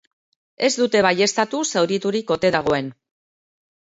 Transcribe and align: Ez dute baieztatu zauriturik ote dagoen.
Ez 0.67 0.69
dute 0.77 1.01
baieztatu 1.07 1.59
zauriturik 1.75 2.33
ote 2.37 2.53
dagoen. 2.57 2.89